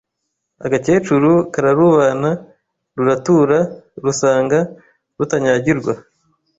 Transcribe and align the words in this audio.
Agakecuru 0.65 1.31
kararubana, 1.53 2.31
ruratura, 2.97 3.59
rusanga 4.05 4.59
rutanyagirwa 5.17 5.93